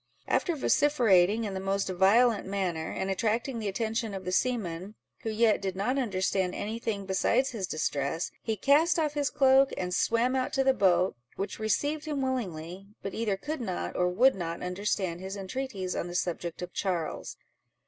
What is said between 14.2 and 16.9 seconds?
not understand his entreaties on the subject of